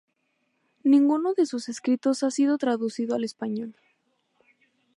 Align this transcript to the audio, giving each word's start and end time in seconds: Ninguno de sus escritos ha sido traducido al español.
Ninguno 0.83 1.35
de 1.35 1.45
sus 1.45 1.69
escritos 1.69 2.23
ha 2.23 2.31
sido 2.31 2.57
traducido 2.57 3.13
al 3.13 3.23
español. 3.23 3.75